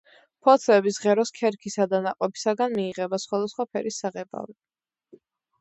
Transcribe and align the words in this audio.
ფოთლების, 0.45 0.95
ღეროს 1.03 1.31
ქერქისა 1.35 1.87
და 1.93 1.99
ნაყოფისაგან 2.07 2.75
მიიღება 2.79 3.21
სხვადასხვა 3.27 3.69
ფერის 3.75 4.01
საღებავი. 4.05 4.59